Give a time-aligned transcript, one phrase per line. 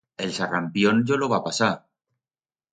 [0.17, 1.71] El sarrampión yo lo va pasar.